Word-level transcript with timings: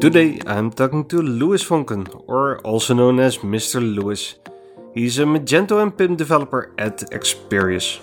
Today 0.00 0.40
I'm 0.46 0.70
talking 0.70 1.04
to 1.06 1.22
Lewis 1.22 1.64
Voncken, 1.64 2.08
or 2.26 2.58
also 2.58 2.94
known 2.94 3.20
as 3.20 3.38
Mr. 3.38 3.80
Lewis. 3.80 4.34
He's 4.92 5.20
a 5.20 5.22
Magento 5.22 5.80
and 5.80 5.96
PIM 5.96 6.16
developer 6.16 6.72
at 6.78 6.98
Experius. 7.12 8.00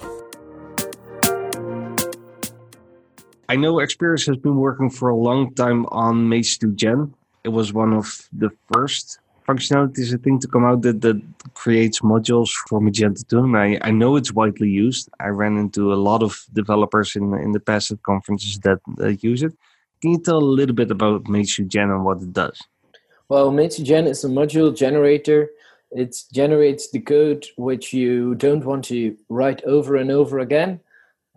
I 3.49 3.57
know 3.57 3.79
Experius 3.79 4.25
has 4.27 4.37
been 4.37 4.55
working 4.55 4.89
for 4.89 5.09
a 5.09 5.15
long 5.15 5.53
time 5.53 5.85
on 5.87 6.29
Mage2 6.29 6.75
Gen. 6.75 7.13
It 7.43 7.49
was 7.49 7.73
one 7.73 7.93
of 7.93 8.27
the 8.31 8.49
first 8.71 9.19
functionalities, 9.45 10.13
I 10.13 10.17
think, 10.17 10.41
to 10.41 10.47
come 10.47 10.63
out 10.63 10.83
that, 10.83 11.01
that 11.01 11.21
creates 11.55 11.99
modules 11.99 12.51
for 12.69 12.79
Magento 12.79 13.27
2. 13.27 13.39
And 13.39 13.57
I, 13.57 13.77
I 13.81 13.91
know 13.91 14.15
it's 14.15 14.31
widely 14.31 14.69
used. 14.69 15.09
I 15.19 15.27
ran 15.27 15.57
into 15.57 15.93
a 15.93 15.95
lot 15.95 16.23
of 16.23 16.45
developers 16.53 17.17
in, 17.17 17.33
in 17.33 17.51
the 17.51 17.59
past 17.59 17.91
at 17.91 18.01
conferences 18.03 18.59
that 18.59 18.79
uh, 19.01 19.09
use 19.19 19.43
it. 19.43 19.53
Can 20.01 20.11
you 20.11 20.19
tell 20.19 20.37
a 20.37 20.39
little 20.39 20.75
bit 20.75 20.89
about 20.89 21.25
Mage2 21.25 21.67
Gen 21.67 21.91
and 21.91 22.03
what 22.03 22.21
it 22.21 22.33
does? 22.33 22.59
Well, 23.29 23.51
Mage2 23.51 23.83
Gen 23.83 24.07
is 24.07 24.23
a 24.23 24.27
module 24.27 24.75
generator. 24.75 25.51
It 25.91 26.15
generates 26.33 26.89
the 26.89 27.01
code 27.01 27.45
which 27.55 27.93
you 27.93 28.35
don't 28.35 28.65
want 28.65 28.85
to 28.85 29.15
write 29.29 29.63
over 29.63 29.95
and 29.95 30.09
over 30.09 30.39
again. 30.39 30.79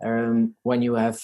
Um, 0.03 0.55
when 0.63 0.81
you 0.81 0.95
have 0.95 1.21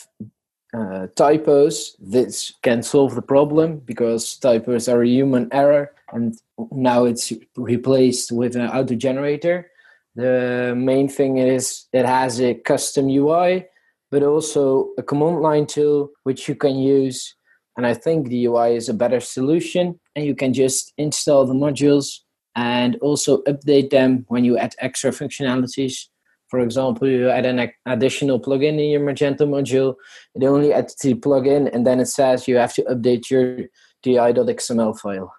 uh, 0.73 1.07
typos, 1.15 1.95
this 1.99 2.53
can 2.61 2.83
solve 2.83 3.15
the 3.15 3.21
problem 3.21 3.79
because 3.79 4.37
typos 4.37 4.87
are 4.87 5.01
a 5.01 5.07
human 5.07 5.49
error, 5.51 5.93
and 6.13 6.39
now 6.71 7.05
it's 7.05 7.33
replaced 7.55 8.31
with 8.31 8.55
an 8.55 8.67
auto 8.69 8.95
generator. 8.95 9.71
The 10.15 10.73
main 10.77 11.09
thing 11.09 11.37
is 11.37 11.85
it 11.91 12.05
has 12.05 12.39
a 12.39 12.53
custom 12.53 13.09
UI, 13.09 13.65
but 14.11 14.23
also 14.23 14.89
a 14.97 15.03
command 15.03 15.41
line 15.41 15.65
tool 15.65 16.11
which 16.23 16.47
you 16.47 16.55
can 16.55 16.75
use. 16.75 17.35
And 17.77 17.85
I 17.87 17.93
think 17.93 18.27
the 18.27 18.45
UI 18.45 18.75
is 18.75 18.89
a 18.89 18.93
better 18.93 19.19
solution, 19.19 19.99
and 20.15 20.25
you 20.25 20.35
can 20.35 20.53
just 20.53 20.93
install 20.97 21.45
the 21.45 21.53
modules 21.53 22.19
and 22.55 22.97
also 22.97 23.41
update 23.43 23.91
them 23.91 24.25
when 24.27 24.43
you 24.43 24.57
add 24.57 24.75
extra 24.79 25.11
functionalities 25.11 26.07
for 26.51 26.59
example, 26.59 27.07
you 27.07 27.29
add 27.29 27.45
an 27.45 27.71
additional 27.85 28.37
plugin 28.37 28.77
in 28.77 28.89
your 28.89 28.99
Magento 28.99 29.47
module, 29.47 29.95
it 30.35 30.43
only 30.43 30.73
adds 30.73 30.93
the 30.95 31.13
plugin, 31.13 31.73
and 31.73 31.87
then 31.87 32.01
it 32.01 32.07
says 32.07 32.45
you 32.45 32.57
have 32.57 32.73
to 32.73 32.83
update 32.83 33.29
your 33.29 33.69
di.xml 34.03 34.99
file. 34.99 35.33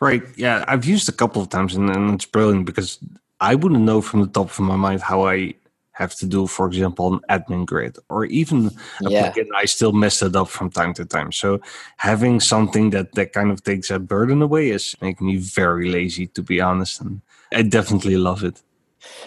Right. 0.00 0.24
Yeah, 0.36 0.64
I've 0.66 0.84
used 0.84 1.08
a 1.08 1.12
couple 1.12 1.40
of 1.40 1.48
times, 1.48 1.76
and, 1.76 1.88
and 1.88 2.12
it's 2.14 2.26
brilliant 2.26 2.66
because 2.66 2.98
I 3.40 3.54
wouldn't 3.54 3.82
know 3.82 4.00
from 4.00 4.22
the 4.22 4.26
top 4.26 4.50
of 4.50 4.58
my 4.58 4.74
mind 4.74 5.00
how 5.00 5.26
I 5.26 5.54
have 5.92 6.14
to 6.16 6.26
do, 6.26 6.46
for 6.46 6.66
example, 6.66 7.14
an 7.14 7.20
admin 7.28 7.66
grid 7.66 7.96
or 8.08 8.24
even 8.26 8.66
a 9.04 9.10
yeah. 9.10 9.30
plugin. 9.30 9.48
I 9.54 9.66
still 9.66 9.92
mess 9.92 10.22
it 10.22 10.34
up 10.34 10.48
from 10.48 10.70
time 10.70 10.94
to 10.94 11.04
time. 11.04 11.32
So 11.32 11.60
having 11.98 12.40
something 12.40 12.90
that 12.90 13.12
that 13.12 13.32
kind 13.32 13.50
of 13.50 13.62
takes 13.62 13.88
that 13.88 14.00
burden 14.00 14.42
away 14.42 14.70
is 14.70 14.96
making 15.00 15.26
me 15.26 15.36
very 15.36 15.90
lazy, 15.90 16.26
to 16.28 16.42
be 16.42 16.60
honest. 16.60 17.00
And 17.00 17.20
I 17.52 17.62
definitely 17.62 18.16
love 18.16 18.42
it. 18.42 18.62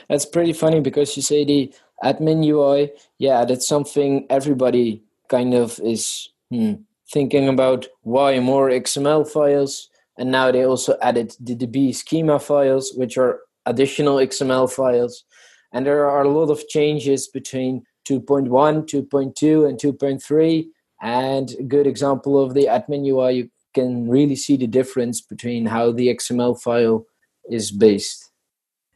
That's 0.09 0.25
pretty 0.25 0.53
funny 0.53 0.79
because 0.79 1.15
you 1.15 1.21
say 1.21 1.45
the 1.45 1.73
admin 2.03 2.45
UI. 2.45 2.91
Yeah, 3.17 3.45
that's 3.45 3.67
something 3.67 4.25
everybody 4.29 5.03
kind 5.27 5.53
of 5.53 5.79
is 5.83 6.29
hmm, 6.49 6.73
thinking 7.11 7.47
about. 7.47 7.87
Why 8.01 8.39
more 8.39 8.69
XML 8.69 9.27
files? 9.29 9.89
And 10.17 10.31
now 10.31 10.51
they 10.51 10.65
also 10.65 10.97
added 11.01 11.35
the 11.39 11.55
DB 11.55 11.93
schema 11.93 12.39
files, 12.39 12.93
which 12.95 13.17
are 13.17 13.41
additional 13.65 14.17
XML 14.17 14.71
files. 14.71 15.23
And 15.75 15.85
there 15.85 16.09
are 16.09 16.21
a 16.21 16.29
lot 16.29 16.49
of 16.49 16.65
changes 16.69 17.27
between 17.27 17.83
2.1, 18.07 18.47
2.2, 18.49 19.67
and 19.67 19.77
2.3. 19.77 20.67
And 21.01 21.51
a 21.59 21.63
good 21.63 21.85
example 21.85 22.41
of 22.41 22.53
the 22.53 22.67
admin 22.67 23.05
UI, 23.05 23.33
you 23.33 23.49
can 23.73 24.09
really 24.09 24.37
see 24.37 24.55
the 24.55 24.67
difference 24.67 25.19
between 25.19 25.65
how 25.65 25.91
the 25.91 26.07
XML 26.07 26.59
file 26.61 27.05
is 27.51 27.71
based. 27.71 28.31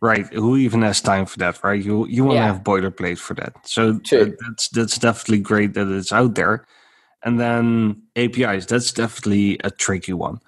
Right. 0.01 0.25
Who 0.33 0.55
even 0.55 0.81
has 0.83 1.01
time 1.01 1.25
for 1.25 1.37
that, 1.39 1.61
right? 1.61 1.83
You 1.83 2.07
you 2.07 2.23
want 2.23 2.37
to 2.37 2.39
yeah. 2.39 2.53
have 2.53 2.63
boilerplate 2.63 3.17
for 3.17 3.33
that. 3.33 3.53
So 3.67 3.99
uh, 4.13 4.25
that's 4.39 4.69
that's 4.69 4.97
definitely 4.97 5.39
great 5.39 5.73
that 5.73 5.89
it's 5.89 6.13
out 6.13 6.35
there. 6.35 6.65
And 7.25 7.37
then 7.37 8.03
APIs, 8.15 8.65
that's 8.65 8.93
definitely 8.93 9.59
a 9.65 9.69
tricky 9.69 10.13
one. 10.13 10.39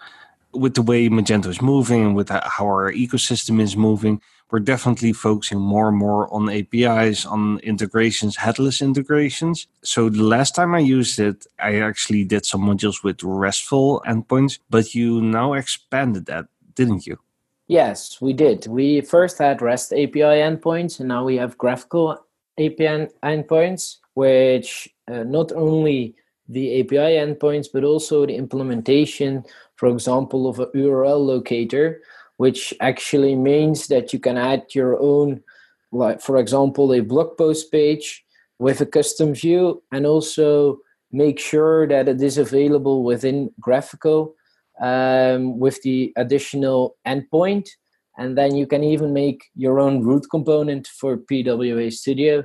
With 0.53 0.75
the 0.75 0.81
way 0.81 1.07
Magento 1.07 1.47
is 1.47 1.61
moving 1.61 2.01
and 2.05 2.15
with 2.15 2.29
how 2.29 2.65
our 2.65 2.91
ecosystem 2.91 3.61
is 3.61 3.77
moving, 3.77 4.21
we're 4.51 4.59
definitely 4.59 5.13
focusing 5.13 5.59
more 5.59 5.87
and 5.87 5.97
more 5.97 6.31
on 6.33 6.49
APIs, 6.49 7.25
on 7.25 7.59
integrations, 7.59 8.35
headless 8.35 8.81
integrations. 8.81 9.67
So 9.81 10.09
the 10.09 10.23
last 10.23 10.55
time 10.55 10.75
I 10.75 10.79
used 10.79 11.19
it, 11.19 11.47
I 11.57 11.79
actually 11.79 12.25
did 12.25 12.45
some 12.45 12.61
modules 12.61 13.01
with 13.01 13.23
RESTful 13.23 14.03
endpoints, 14.05 14.59
but 14.69 14.93
you 14.93 15.21
now 15.21 15.53
expanded 15.53 16.25
that, 16.25 16.47
didn't 16.75 17.07
you? 17.07 17.17
Yes, 17.67 18.19
we 18.19 18.33
did. 18.33 18.67
We 18.67 18.99
first 18.99 19.37
had 19.37 19.61
REST 19.61 19.93
API 19.93 20.41
endpoints, 20.43 20.99
and 20.99 21.07
now 21.07 21.23
we 21.23 21.37
have 21.37 21.57
GraphQL 21.57 22.17
API 22.57 23.07
endpoints, 23.23 23.99
which 24.15 24.89
uh, 25.07 25.23
not 25.23 25.53
only 25.53 26.15
the 26.51 26.81
API 26.81 27.15
endpoints, 27.17 27.67
but 27.71 27.83
also 27.83 28.25
the 28.25 28.35
implementation, 28.35 29.43
for 29.75 29.89
example, 29.89 30.47
of 30.47 30.59
a 30.59 30.67
URL 30.67 31.25
locator, 31.25 32.01
which 32.37 32.73
actually 32.81 33.35
means 33.35 33.87
that 33.87 34.13
you 34.13 34.19
can 34.19 34.37
add 34.37 34.63
your 34.73 34.99
own, 34.99 35.43
like 35.91 36.21
for 36.21 36.37
example, 36.37 36.93
a 36.93 37.01
blog 37.01 37.37
post 37.37 37.71
page 37.71 38.23
with 38.59 38.81
a 38.81 38.85
custom 38.85 39.33
view, 39.33 39.81
and 39.91 40.05
also 40.05 40.79
make 41.11 41.39
sure 41.39 41.87
that 41.87 42.07
it 42.07 42.21
is 42.21 42.37
available 42.37 43.03
within 43.03 43.51
GraphQL 43.61 44.33
um, 44.81 45.59
with 45.59 45.81
the 45.81 46.13
additional 46.15 46.97
endpoint. 47.05 47.69
And 48.17 48.37
then 48.37 48.55
you 48.55 48.67
can 48.67 48.83
even 48.83 49.13
make 49.13 49.45
your 49.55 49.79
own 49.79 50.03
root 50.03 50.25
component 50.29 50.87
for 50.87 51.17
PWA 51.17 51.91
Studio. 51.91 52.43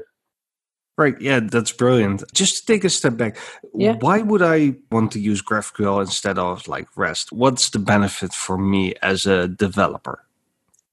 Right. 0.99 1.21
Yeah, 1.21 1.41
that's 1.41 1.73
brilliant. 1.73 2.25
Just 2.33 2.57
to 2.57 2.73
take 2.73 2.85
a 2.85 2.89
step 2.89 3.19
back, 3.19 3.37
yeah. 3.75 3.97
why 4.01 4.23
would 4.23 4.41
I 4.41 4.77
want 4.91 5.13
to 5.13 5.21
use 5.21 5.43
GraphQL 5.43 6.01
instead 6.01 6.39
of 6.39 6.67
like 6.69 6.89
REST? 6.97 7.33
What's 7.33 7.69
the 7.69 7.79
benefit 7.79 8.33
for 8.33 8.57
me 8.57 8.95
as 9.03 9.27
a 9.27 9.47
developer? 9.47 10.25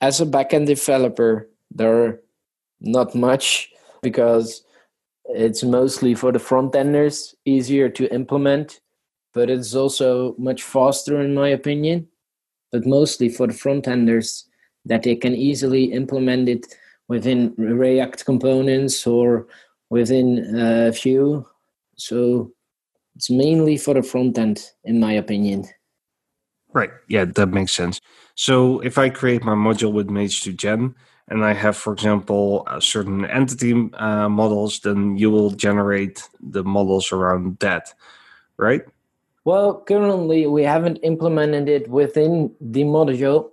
As 0.01 0.19
a 0.19 0.25
backend 0.25 0.65
developer, 0.65 1.49
there 1.71 2.03
are 2.03 2.21
not 2.81 3.15
much 3.15 3.71
because 4.01 4.65
it's 5.25 5.63
mostly 5.63 6.15
for 6.15 6.33
the 6.33 6.39
front 6.39 6.75
enders, 6.75 7.33
easier 7.45 7.87
to 7.87 8.13
implement 8.13 8.81
but 9.33 9.49
it's 9.49 9.75
also 9.75 10.35
much 10.37 10.63
faster 10.63 11.19
in 11.19 11.33
my 11.33 11.49
opinion 11.49 12.07
but 12.71 12.85
mostly 12.85 13.29
for 13.29 13.47
the 13.47 13.53
front 13.53 13.87
enders 13.87 14.45
that 14.85 15.03
they 15.03 15.15
can 15.15 15.35
easily 15.35 15.85
implement 15.85 16.47
it 16.47 16.65
within 17.07 17.53
react 17.57 18.25
components 18.25 19.05
or 19.05 19.47
within 19.97 20.27
a 20.55 20.87
uh, 20.87 20.91
Vue 20.91 21.45
so 21.95 22.51
it's 23.15 23.29
mainly 23.29 23.77
for 23.77 23.93
the 23.93 24.01
front 24.01 24.37
end 24.37 24.57
in 24.83 24.99
my 24.99 25.13
opinion. 25.13 25.59
Right. 26.73 26.89
Yeah 27.07 27.25
that 27.25 27.49
makes 27.49 27.73
sense. 27.81 28.01
So 28.35 28.79
if 28.89 28.97
i 28.97 29.07
create 29.09 29.43
my 29.43 29.57
module 29.67 29.93
with 29.93 30.07
mage2 30.17 30.55
gen 30.63 30.95
and 31.29 31.45
i 31.45 31.53
have 31.53 31.77
for 31.77 31.93
example 31.93 32.67
certain 32.79 33.25
entity 33.39 33.71
uh, 34.05 34.29
models 34.41 34.79
then 34.85 34.99
you 35.21 35.29
will 35.29 35.51
generate 35.51 36.17
the 36.55 36.63
models 36.63 37.11
around 37.11 37.59
that 37.59 37.93
right? 38.57 38.83
Well, 39.45 39.81
currently 39.81 40.47
we 40.47 40.63
haven't 40.63 40.99
implemented 41.03 41.67
it 41.67 41.89
within 41.89 42.55
the 42.61 42.83
module, 42.83 43.49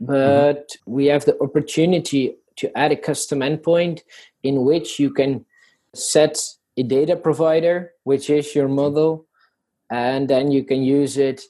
but 0.00 0.68
mm-hmm. 0.68 0.92
we 0.92 1.06
have 1.06 1.24
the 1.24 1.36
opportunity 1.40 2.36
to 2.56 2.78
add 2.78 2.92
a 2.92 2.96
custom 2.96 3.40
endpoint 3.40 4.02
in 4.42 4.64
which 4.64 5.00
you 5.00 5.10
can 5.10 5.44
set 5.94 6.38
a 6.76 6.82
data 6.82 7.16
provider, 7.16 7.92
which 8.04 8.30
is 8.30 8.54
your 8.54 8.68
model, 8.68 9.26
and 9.90 10.28
then 10.28 10.50
you 10.50 10.64
can 10.64 10.82
use 10.82 11.18
it 11.18 11.42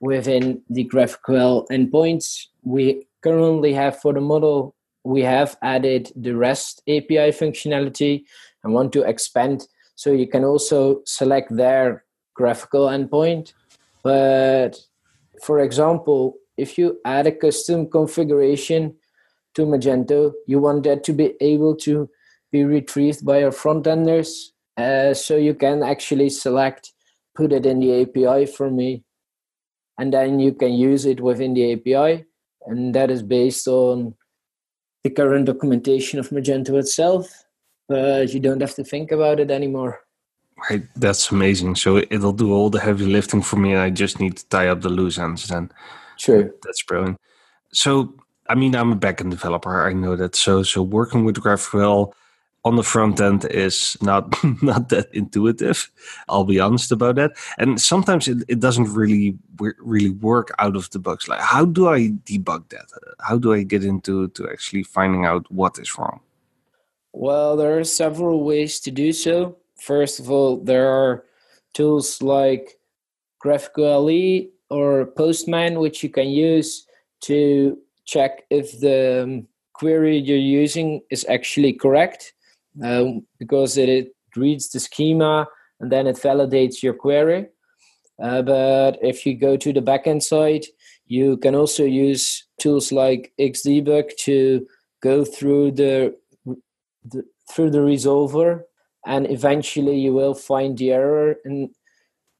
within 0.00 0.62
the 0.70 0.84
GraphQL 0.88 1.68
endpoints. 1.68 2.46
We 2.62 3.06
currently 3.22 3.74
have 3.74 4.00
for 4.00 4.12
the 4.12 4.20
model, 4.20 4.74
we 5.04 5.22
have 5.22 5.56
added 5.62 6.10
the 6.16 6.34
REST 6.34 6.82
API 6.88 7.32
functionality 7.32 8.24
and 8.64 8.72
want 8.72 8.92
to 8.94 9.02
expand. 9.02 9.66
So 9.94 10.12
you 10.12 10.26
can 10.26 10.44
also 10.44 11.02
select 11.04 11.54
their 11.54 12.04
GraphQL 12.38 12.88
endpoint. 12.96 13.52
But 14.02 14.80
for 15.42 15.60
example, 15.60 16.36
if 16.56 16.78
you 16.78 17.00
add 17.04 17.26
a 17.26 17.32
custom 17.32 17.88
configuration 17.90 18.96
to 19.54 19.66
Magento, 19.66 20.32
you 20.46 20.58
want 20.58 20.84
that 20.84 21.04
to 21.04 21.12
be 21.12 21.34
able 21.40 21.76
to 21.76 22.08
be 22.50 22.64
retrieved 22.64 23.24
by 23.24 23.40
your 23.40 23.52
front 23.52 23.86
enders. 23.86 24.52
Uh, 24.76 25.14
so 25.14 25.36
you 25.36 25.54
can 25.54 25.82
actually 25.82 26.30
select, 26.30 26.92
put 27.34 27.52
it 27.52 27.66
in 27.66 27.80
the 27.80 28.02
API 28.02 28.46
for 28.46 28.70
me, 28.70 29.04
and 29.98 30.12
then 30.12 30.40
you 30.40 30.52
can 30.52 30.72
use 30.72 31.04
it 31.04 31.20
within 31.20 31.54
the 31.54 31.72
API. 31.72 32.24
And 32.66 32.94
that 32.94 33.10
is 33.10 33.22
based 33.22 33.66
on 33.68 34.14
the 35.04 35.10
current 35.10 35.46
documentation 35.46 36.18
of 36.18 36.30
Magento 36.30 36.78
itself, 36.78 37.44
but 37.88 38.32
you 38.32 38.40
don't 38.40 38.60
have 38.60 38.74
to 38.74 38.84
think 38.84 39.12
about 39.12 39.40
it 39.40 39.50
anymore. 39.50 40.00
Right, 40.68 40.82
that's 40.96 41.30
amazing. 41.30 41.76
So 41.76 41.98
it'll 41.98 42.32
do 42.32 42.52
all 42.52 42.68
the 42.68 42.80
heavy 42.80 43.06
lifting 43.06 43.42
for 43.42 43.56
me, 43.56 43.72
and 43.72 43.80
I 43.80 43.90
just 43.90 44.20
need 44.20 44.36
to 44.36 44.48
tie 44.48 44.68
up 44.68 44.82
the 44.82 44.90
loose 44.90 45.18
ends. 45.18 45.48
Then, 45.48 45.70
true. 46.18 46.52
That's 46.62 46.82
brilliant. 46.82 47.16
So, 47.72 48.14
I 48.48 48.54
mean, 48.54 48.74
I'm 48.74 48.92
a 48.92 48.96
backend 48.96 49.30
developer. 49.30 49.86
I 49.86 49.92
know 49.94 50.16
that. 50.16 50.36
So, 50.36 50.62
so 50.62 50.82
working 50.82 51.24
with 51.24 51.36
GraphQL 51.36 52.12
on 52.64 52.76
the 52.76 52.82
front 52.82 53.20
end 53.20 53.46
is 53.46 53.96
not 54.02 54.36
not 54.62 54.88
that 54.90 55.12
intuitive. 55.14 55.90
I'll 56.28 56.44
be 56.44 56.60
honest 56.60 56.92
about 56.92 57.16
that. 57.16 57.32
And 57.58 57.80
sometimes 57.80 58.28
it, 58.28 58.38
it 58.48 58.60
doesn't 58.60 58.92
really 58.92 59.36
really 59.58 60.10
work 60.10 60.54
out 60.58 60.76
of 60.76 60.90
the 60.90 60.98
box. 60.98 61.28
Like, 61.28 61.40
how 61.40 61.64
do 61.64 61.88
I 61.88 62.08
debug 62.24 62.68
that? 62.70 62.86
How 63.20 63.38
do 63.38 63.52
I 63.52 63.62
get 63.62 63.84
into 63.84 64.28
to 64.28 64.48
actually 64.50 64.82
finding 64.82 65.24
out 65.24 65.50
what 65.50 65.78
is 65.78 65.98
wrong? 65.98 66.20
Well, 67.12 67.56
there 67.56 67.78
are 67.78 67.84
several 67.84 68.44
ways 68.44 68.78
to 68.80 68.90
do 68.90 69.12
so. 69.12 69.56
First 69.76 70.20
of 70.20 70.30
all, 70.30 70.58
there 70.58 70.88
are 70.88 71.24
tools 71.72 72.22
like 72.22 72.78
GraphQL 73.42 74.50
or 74.68 75.06
Postman, 75.06 75.80
which 75.80 76.02
you 76.02 76.10
can 76.10 76.28
use 76.28 76.86
to 77.22 77.78
check 78.04 78.44
if 78.50 78.78
the 78.80 79.22
um, 79.24 79.48
query 79.72 80.18
you're 80.18 80.36
using 80.36 81.00
is 81.10 81.26
actually 81.28 81.72
correct 81.72 82.34
um, 82.82 83.26
because 83.38 83.76
it, 83.76 83.88
it, 83.88 84.14
reads 84.36 84.68
the 84.68 84.78
schema 84.78 85.44
and 85.80 85.90
then 85.90 86.06
it 86.06 86.14
validates 86.14 86.84
your 86.84 86.94
query. 86.94 87.48
Uh, 88.22 88.42
but 88.42 88.96
if 89.02 89.26
you 89.26 89.36
go 89.36 89.56
to 89.56 89.72
the 89.72 89.82
backend 89.82 90.22
side, 90.22 90.64
you 91.06 91.36
can 91.38 91.56
also 91.56 91.84
use 91.84 92.46
tools 92.60 92.92
like 92.92 93.32
Xdebug 93.40 94.16
to 94.18 94.66
go 95.02 95.24
through 95.24 95.72
the, 95.72 96.14
the 97.04 97.24
through 97.50 97.70
the 97.70 97.78
resolver, 97.78 98.62
and 99.04 99.28
eventually 99.28 99.98
you 99.98 100.12
will 100.12 100.34
find 100.34 100.78
the 100.78 100.92
error. 100.92 101.34
In 101.44 101.70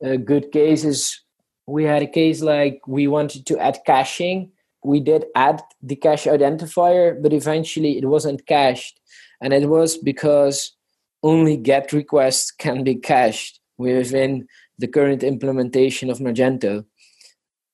a 0.01 0.17
good 0.17 0.53
cases, 0.53 1.21
we 1.67 1.85
had 1.85 2.03
a 2.03 2.07
case 2.07 2.43
like 2.43 2.81
we 2.87 3.09
wanted 3.09 3.47
to 3.47 3.59
add 3.59 3.81
caching. 3.85 4.53
We 4.85 5.01
did 5.01 5.25
add 5.35 5.63
the 5.83 5.97
cache 5.97 6.27
identifier, 6.27 7.21
but 7.21 7.33
eventually 7.33 7.99
it 7.99 8.05
wasn't 8.05 8.47
cached 8.47 9.01
and 9.41 9.53
it 9.53 9.69
was 9.69 9.97
because 9.97 10.77
only 11.23 11.57
GET 11.57 11.93
requests 11.93 12.51
can 12.51 12.85
be 12.85 12.95
cached 12.95 13.61
within 13.79 14.47
the 14.79 14.89
current 14.89 15.23
implementation 15.23 16.11
of 16.11 16.19
Magento. 16.19 16.85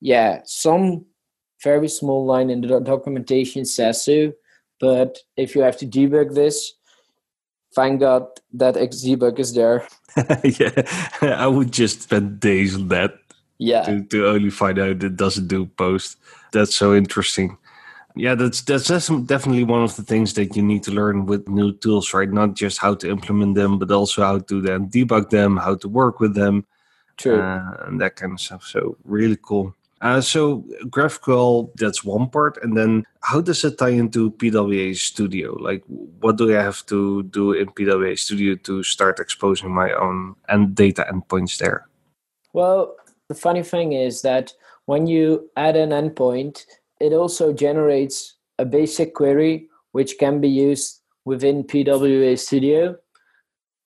Yeah, 0.01 0.41
some 0.45 1.07
very 1.63 1.89
small 1.89 2.25
line 2.27 2.51
in 2.51 2.61
the 2.61 2.81
documentation 2.81 3.65
says 3.65 4.05
so, 4.05 4.33
but 4.79 5.19
if 5.37 5.55
you 5.55 5.63
have 5.63 5.77
to 5.79 5.87
debug 5.87 6.35
this, 6.35 6.75
thank 7.75 8.01
God 8.01 8.27
that 8.53 8.75
Xdebug 8.75 9.39
is 9.39 9.55
there. 9.55 9.87
yeah, 10.45 10.83
I 11.23 11.47
would 11.47 11.73
just 11.73 12.03
spend 12.03 12.41
days 12.41 12.75
on 12.75 12.89
that. 12.89 13.15
Yeah. 13.59 13.83
To, 13.85 14.05
to 14.05 14.29
only 14.29 14.51
find 14.51 14.79
out 14.79 15.03
it 15.03 15.17
doesn't 15.17 15.49
do 15.49 15.67
post. 15.67 16.19
That's 16.53 16.77
so 16.77 16.95
interesting 16.95 17.57
yeah 18.17 18.35
that's 18.35 18.63
that's 18.63 18.89
definitely 18.89 19.65
one 19.65 19.83
of 19.83 19.95
the 19.97 20.03
things 20.03 20.35
that 20.35 20.57
you 20.57 20.63
need 20.63 20.83
to 20.83 20.91
learn 20.91 21.27
with 21.27 21.49
new 21.49 21.73
tools 21.73 22.13
right 22.15 22.33
not 22.33 22.55
just 22.55 22.79
how 22.79 22.95
to 22.95 23.09
implement 23.09 23.55
them 23.55 23.79
but 23.79 23.91
also 23.91 24.23
how 24.23 24.39
to 24.39 24.61
then 24.61 24.89
debug 24.89 25.31
them 25.31 25.57
how 25.57 25.75
to 25.75 25.89
work 25.89 26.19
with 26.19 26.35
them 26.35 26.67
True. 27.17 27.41
Uh, 27.41 27.85
and 27.87 28.01
that 28.01 28.17
kind 28.17 28.33
of 28.33 28.41
stuff 28.41 28.65
so 28.65 28.97
really 29.05 29.39
cool 29.41 29.75
uh, 30.03 30.21
so 30.21 30.63
GraphQL, 30.85 31.71
that's 31.77 32.05
one 32.05 32.29
part, 32.29 32.63
and 32.63 32.77
then 32.77 33.05
how 33.23 33.41
does 33.41 33.65
it 33.65 33.79
tie 33.79 33.89
into 33.89 34.31
PWA 34.33 34.95
Studio? 34.95 35.55
Like, 35.55 35.83
what 35.87 36.37
do 36.37 36.55
I 36.55 36.63
have 36.63 36.85
to 36.87 37.23
do 37.23 37.53
in 37.53 37.69
PWA 37.69 38.19
Studio 38.19 38.57
to 38.57 38.83
start 38.83 39.19
exposing 39.19 39.75
my 39.75 39.93
own 39.93 40.37
and 40.49 40.75
data 40.75 41.07
endpoints 41.11 41.57
there? 41.57 41.89
Well, 42.53 42.95
the 43.29 43.35
funny 43.35 43.63
thing 43.63 43.95
is 43.95 44.21
that 44.21 44.53
when 44.85 45.07
you 45.07 45.51
add 45.57 45.77
an 45.77 45.91
endpoint, 45.91 46.67
it 47.01 47.13
also 47.13 47.53
generates 47.53 48.35
a 48.59 48.65
basic 48.65 49.15
query 49.15 49.69
which 49.93 50.19
can 50.19 50.41
be 50.41 50.49
used 50.49 51.03
within 51.25 51.65
PWA 51.65 52.39
Studio. 52.39 52.97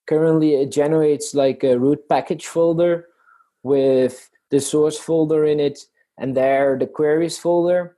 Currently, 0.07 0.55
it 0.55 0.73
generates 0.73 1.35
like 1.35 1.62
a 1.62 1.79
root 1.79 2.09
package 2.09 2.47
folder 2.47 3.07
with 3.62 4.31
the 4.51 4.61
source 4.61 4.99
folder 4.99 5.45
in 5.45 5.61
it, 5.61 5.79
and 6.19 6.37
there 6.37 6.77
the 6.79 6.87
queries 6.87 7.39
folder. 7.39 7.97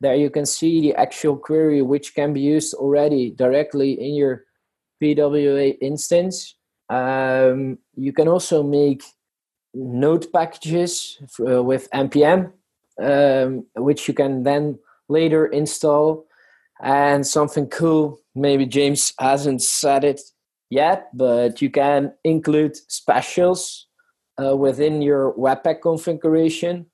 There 0.00 0.14
you 0.14 0.28
can 0.28 0.44
see 0.44 0.80
the 0.80 0.94
actual 0.94 1.36
query 1.36 1.80
which 1.80 2.14
can 2.14 2.32
be 2.32 2.40
used 2.40 2.74
already 2.74 3.30
directly 3.30 3.92
in 3.92 4.14
your 4.14 4.44
PWA 5.02 5.78
instance. 5.80 6.56
Um, 6.90 7.78
you 7.96 8.12
can 8.12 8.28
also 8.28 8.62
make 8.62 9.02
node 9.74 10.30
packages 10.32 11.18
uh, 11.40 11.62
with 11.62 11.90
npm 11.90 12.52
um, 13.02 13.66
which 13.76 14.08
you 14.08 14.14
can 14.14 14.42
then 14.42 14.78
later 15.08 15.46
install. 15.46 16.26
And 16.82 17.26
something 17.26 17.68
cool, 17.68 18.18
maybe 18.34 18.66
James 18.66 19.12
hasn't 19.18 19.62
said 19.62 20.04
it 20.04 20.20
yet, 20.70 21.08
but 21.14 21.62
you 21.62 21.70
can 21.70 22.12
include 22.24 22.76
specials 22.90 23.86
uh, 24.42 24.56
within 24.56 25.00
your 25.00 25.34
Webpack 25.34 25.80
configuration. 25.82 26.86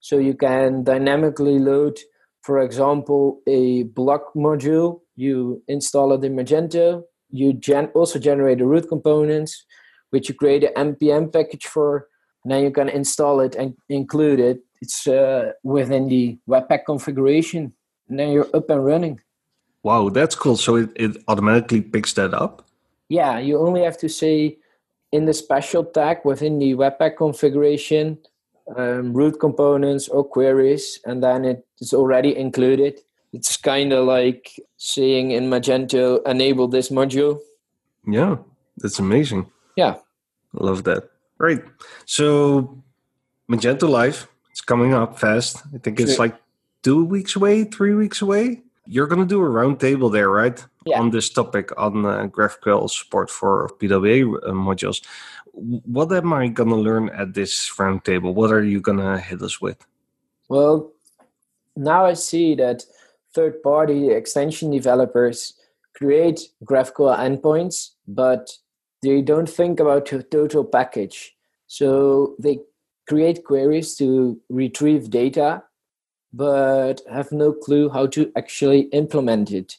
So 0.00 0.18
you 0.18 0.34
can 0.34 0.84
dynamically 0.84 1.58
load, 1.58 1.98
for 2.42 2.60
example, 2.60 3.40
a 3.48 3.84
block 3.84 4.34
module. 4.36 5.00
You 5.16 5.62
install 5.66 6.12
it 6.12 6.24
in 6.24 6.36
Magento. 6.36 7.02
You 7.30 7.54
gen- 7.54 7.90
also 7.94 8.18
generate 8.18 8.58
the 8.58 8.66
root 8.66 8.88
components, 8.88 9.64
which 10.10 10.28
you 10.28 10.34
create 10.34 10.64
an 10.64 10.94
npm 10.94 11.32
package 11.32 11.66
for. 11.66 12.08
And 12.44 12.52
then 12.52 12.62
you 12.62 12.70
can 12.70 12.88
install 12.88 13.40
it 13.40 13.54
and 13.54 13.74
include 13.88 14.38
it 14.38 14.60
it's 14.84 15.06
uh, 15.06 15.52
within 15.62 16.08
the 16.08 16.38
Webpack 16.46 16.84
configuration, 16.84 17.72
and 18.08 18.18
then 18.18 18.32
you're 18.32 18.50
up 18.52 18.68
and 18.68 18.84
running. 18.84 19.20
Wow, 19.82 20.10
that's 20.10 20.34
cool. 20.34 20.58
So 20.58 20.76
it, 20.76 20.90
it 20.94 21.16
automatically 21.26 21.80
picks 21.80 22.12
that 22.14 22.34
up? 22.34 22.68
Yeah, 23.08 23.38
you 23.38 23.58
only 23.58 23.82
have 23.82 23.96
to 23.98 24.08
say 24.08 24.58
in 25.10 25.24
the 25.24 25.32
special 25.32 25.84
tag 25.84 26.18
within 26.24 26.58
the 26.58 26.74
Webpack 26.74 27.16
configuration, 27.16 28.18
um, 28.76 29.14
root 29.14 29.40
components 29.40 30.08
or 30.08 30.22
queries, 30.22 31.00
and 31.06 31.22
then 31.22 31.46
it 31.46 31.64
is 31.80 31.94
already 31.94 32.36
included. 32.36 33.00
It's 33.32 33.56
kind 33.56 33.92
of 33.92 34.06
like 34.06 34.52
saying 34.76 35.30
in 35.30 35.48
Magento, 35.48 36.20
enable 36.26 36.68
this 36.68 36.90
module. 36.90 37.40
Yeah, 38.06 38.36
that's 38.76 38.98
amazing. 38.98 39.50
Yeah. 39.76 39.96
Love 40.52 40.84
that. 40.84 41.13
Great. 41.38 41.62
So 42.04 42.82
Magento 43.50 43.88
Live, 43.88 44.28
it's 44.50 44.60
coming 44.60 44.94
up 44.94 45.18
fast. 45.18 45.62
I 45.74 45.78
think 45.78 46.00
it's 46.00 46.18
like 46.18 46.36
two 46.82 47.04
weeks 47.04 47.36
away, 47.36 47.64
three 47.64 47.94
weeks 47.94 48.22
away. 48.22 48.62
You're 48.86 49.06
going 49.06 49.20
to 49.20 49.26
do 49.26 49.42
a 49.42 49.48
roundtable 49.48 50.12
there, 50.12 50.28
right? 50.30 50.62
Yeah. 50.86 51.00
On 51.00 51.10
this 51.10 51.30
topic 51.30 51.70
on 51.78 52.04
uh, 52.04 52.26
GraphQL 52.26 52.90
support 52.90 53.30
for 53.30 53.70
PWA 53.80 54.36
uh, 54.36 54.50
modules. 54.52 55.02
What 55.52 56.12
am 56.12 56.32
I 56.32 56.48
going 56.48 56.68
to 56.68 56.76
learn 56.76 57.08
at 57.10 57.32
this 57.32 57.70
roundtable? 57.78 58.34
What 58.34 58.52
are 58.52 58.62
you 58.62 58.80
going 58.80 58.98
to 58.98 59.18
hit 59.18 59.40
us 59.40 59.60
with? 59.60 59.78
Well, 60.48 60.92
now 61.76 62.04
I 62.04 62.14
see 62.14 62.54
that 62.56 62.84
third 63.32 63.62
party 63.62 64.10
extension 64.10 64.70
developers 64.70 65.54
create 65.94 66.40
GraphQL 66.64 67.18
endpoints, 67.18 67.90
but 68.06 68.50
they 69.04 69.22
don't 69.22 69.48
think 69.48 69.80
about 69.80 70.06
the 70.06 70.22
total 70.22 70.64
package. 70.64 71.36
So 71.66 72.34
they 72.38 72.60
create 73.06 73.44
queries 73.44 73.94
to 73.96 74.40
retrieve 74.48 75.10
data, 75.10 75.62
but 76.32 77.02
have 77.10 77.30
no 77.30 77.52
clue 77.52 77.88
how 77.90 78.06
to 78.08 78.32
actually 78.36 78.82
implement 78.92 79.50
it. 79.50 79.76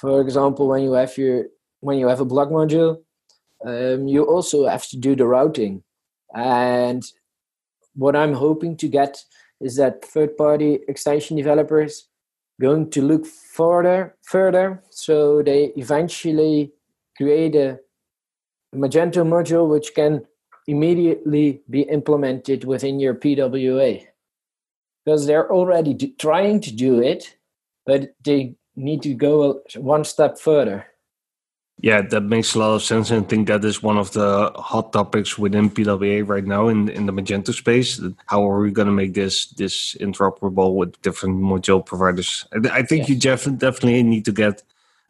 For 0.00 0.20
example, 0.20 0.68
when 0.68 0.82
you 0.82 0.92
have 0.92 1.16
your 1.16 1.46
when 1.80 1.98
you 1.98 2.08
have 2.08 2.20
a 2.20 2.24
block 2.24 2.48
module, 2.48 3.02
um, 3.64 4.08
you 4.08 4.24
also 4.24 4.66
have 4.66 4.88
to 4.88 4.96
do 4.96 5.14
the 5.14 5.26
routing. 5.26 5.82
And 6.34 7.04
what 7.94 8.16
I'm 8.16 8.34
hoping 8.34 8.76
to 8.78 8.88
get 8.88 9.22
is 9.60 9.76
that 9.76 10.04
third-party 10.04 10.80
extension 10.88 11.36
developers 11.36 12.08
going 12.60 12.90
to 12.90 13.02
look 13.02 13.26
further 13.26 14.16
further 14.22 14.82
so 14.90 15.42
they 15.42 15.72
eventually 15.76 16.72
create 17.16 17.54
a 17.54 17.78
Magento 18.76 19.24
module 19.24 19.68
which 19.68 19.94
can 19.94 20.26
immediately 20.66 21.62
be 21.70 21.82
implemented 21.82 22.64
within 22.64 22.98
your 23.00 23.14
PWA 23.14 24.04
because 25.04 25.26
they're 25.26 25.50
already 25.50 25.94
do, 25.94 26.08
trying 26.18 26.60
to 26.60 26.72
do 26.72 27.00
it, 27.00 27.36
but 27.84 28.14
they 28.24 28.56
need 28.74 29.02
to 29.02 29.14
go 29.14 29.62
one 29.76 30.04
step 30.04 30.38
further. 30.38 30.86
Yeah, 31.78 32.00
that 32.00 32.22
makes 32.22 32.54
a 32.54 32.58
lot 32.58 32.74
of 32.74 32.82
sense. 32.82 33.10
And 33.10 33.24
I 33.24 33.28
think 33.28 33.48
that 33.48 33.64
is 33.64 33.82
one 33.82 33.98
of 33.98 34.12
the 34.12 34.50
hot 34.56 34.92
topics 34.94 35.36
within 35.36 35.68
PWA 35.70 36.26
right 36.26 36.44
now 36.44 36.68
in, 36.68 36.88
in 36.88 37.04
the 37.04 37.12
Magento 37.12 37.52
space. 37.52 38.00
How 38.26 38.48
are 38.48 38.60
we 38.60 38.70
going 38.70 38.86
to 38.86 38.92
make 38.92 39.12
this 39.12 39.46
this 39.50 39.94
interoperable 40.00 40.74
with 40.74 41.00
different 41.02 41.36
module 41.36 41.84
providers? 41.84 42.46
I, 42.52 42.78
I 42.78 42.82
think 42.82 43.08
yes. 43.08 43.10
you 43.10 43.56
definitely 43.56 44.02
need 44.02 44.24
to 44.24 44.32
get 44.32 44.62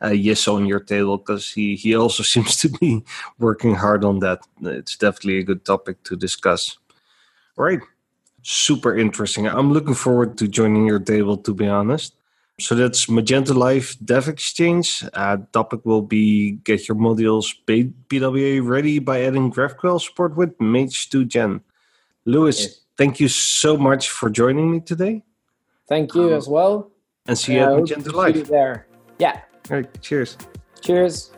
uh, 0.02 0.08
yes 0.08 0.46
on 0.48 0.66
your 0.66 0.80
table 0.80 1.18
because 1.18 1.50
he, 1.50 1.76
he 1.76 1.94
also 1.94 2.22
seems 2.34 2.56
to 2.56 2.68
be 2.68 3.04
working 3.38 3.74
hard 3.74 4.04
on 4.04 4.20
that. 4.20 4.40
It's 4.62 4.96
definitely 4.96 5.38
a 5.38 5.44
good 5.44 5.64
topic 5.64 6.02
to 6.04 6.16
discuss. 6.16 6.78
All 7.58 7.64
right. 7.64 7.80
Super 8.42 8.96
interesting. 8.96 9.48
I'm 9.48 9.72
looking 9.72 9.94
forward 9.94 10.38
to 10.38 10.46
joining 10.46 10.86
your 10.86 11.00
table, 11.00 11.36
to 11.38 11.52
be 11.52 11.66
honest. 11.66 12.14
So 12.58 12.74
that's 12.74 13.06
Magento 13.06 13.54
Live 13.54 13.96
Dev 14.02 14.28
Exchange. 14.28 15.04
Uh, 15.12 15.38
topic 15.52 15.84
will 15.84 16.00
be 16.00 16.52
get 16.52 16.88
your 16.88 16.96
modules 16.96 17.48
PWA 17.66 18.66
ready 18.66 18.98
by 18.98 19.22
adding 19.22 19.52
GraphQL 19.52 20.00
support 20.00 20.36
with 20.36 20.58
Mage 20.58 21.10
2 21.10 21.26
Gen. 21.26 21.60
Lewis, 22.24 22.60
yes. 22.60 22.80
thank 22.96 23.20
you 23.20 23.28
so 23.28 23.76
much 23.76 24.08
for 24.08 24.30
joining 24.30 24.70
me 24.70 24.80
today. 24.80 25.22
Thank 25.86 26.14
you 26.14 26.28
um, 26.28 26.32
as 26.32 26.48
well. 26.48 26.90
And 27.26 27.36
see 27.36 27.54
you 27.54 27.60
at 27.60 27.68
Magento 27.68 28.12
Live. 28.12 28.48
there. 28.48 28.86
Yeah. 29.18 29.40
All 29.70 29.76
right. 29.78 30.00
Cheers. 30.02 30.36
Cheers. 30.80 31.32